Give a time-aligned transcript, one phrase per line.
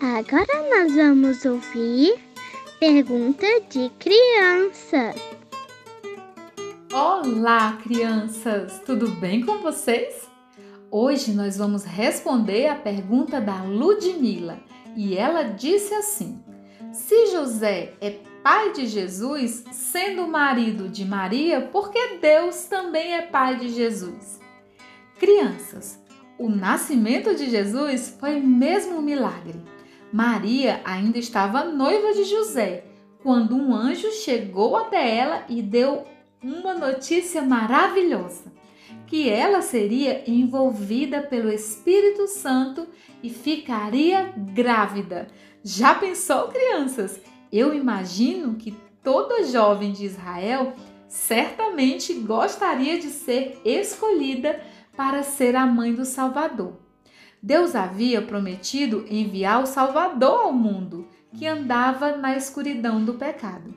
[0.00, 2.14] Agora nós vamos ouvir
[2.78, 5.12] pergunta de criança.
[6.92, 8.80] Olá, crianças!
[8.86, 10.28] Tudo bem com vocês?
[10.88, 14.60] Hoje nós vamos responder a pergunta da Ludmila
[14.96, 16.44] e ela disse assim:
[16.92, 23.22] Se José é pai de Jesus, sendo marido de Maria, por que Deus também é
[23.22, 24.38] pai de Jesus?
[25.18, 26.00] Crianças,
[26.38, 29.60] o nascimento de Jesus foi mesmo um milagre.
[30.12, 32.84] Maria ainda estava noiva de José
[33.22, 36.04] quando um anjo chegou até ela e deu
[36.42, 38.52] uma notícia maravilhosa:
[39.06, 42.86] que ela seria envolvida pelo Espírito Santo
[43.22, 45.28] e ficaria grávida.
[45.62, 47.20] Já pensou, crianças?
[47.52, 50.74] Eu imagino que toda jovem de Israel
[51.08, 54.60] certamente gostaria de ser escolhida
[54.96, 56.87] para ser a mãe do Salvador.
[57.42, 63.72] Deus havia prometido enviar o Salvador ao mundo, que andava na escuridão do pecado.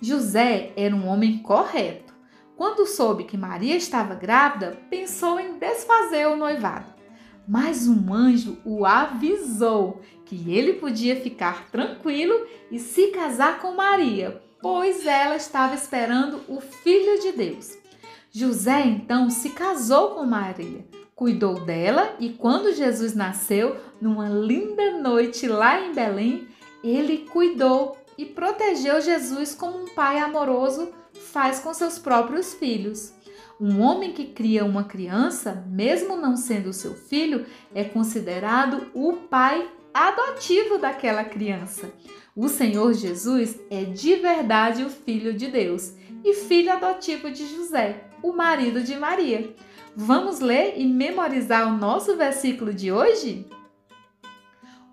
[0.00, 2.14] José era um homem correto.
[2.56, 6.92] Quando soube que Maria estava grávida, pensou em desfazer o noivado.
[7.46, 14.42] Mas um anjo o avisou que ele podia ficar tranquilo e se casar com Maria,
[14.60, 17.78] pois ela estava esperando o Filho de Deus.
[18.30, 20.84] José então se casou com Maria,
[21.18, 26.46] cuidou dela e quando Jesus nasceu, numa linda noite lá em Belém,
[26.82, 33.12] ele cuidou e protegeu Jesus como um pai amoroso faz com seus próprios filhos.
[33.60, 37.44] Um homem que cria uma criança, mesmo não sendo seu filho,
[37.74, 41.90] é considerado o pai adotivo daquela criança.
[42.36, 45.94] O Senhor Jesus é de verdade o Filho de Deus
[46.24, 49.52] e filho adotivo de José, o marido de Maria.
[50.00, 53.44] Vamos ler e memorizar o nosso versículo de hoje?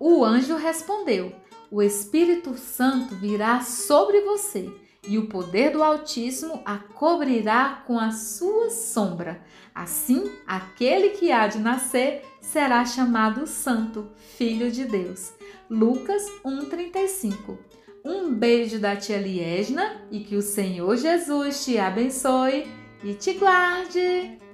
[0.00, 1.32] O anjo respondeu:
[1.70, 4.68] O Espírito Santo virá sobre você
[5.06, 9.40] e o poder do Altíssimo a cobrirá com a sua sombra.
[9.72, 15.32] Assim, aquele que há de nascer será chamado Santo, Filho de Deus.
[15.70, 17.56] Lucas 1,35
[18.04, 22.66] Um beijo da tia Liesna e que o Senhor Jesus te abençoe
[23.04, 24.45] e te guarde.